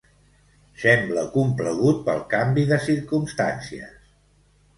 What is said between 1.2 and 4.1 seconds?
complagut pel canvi de circumstàncies.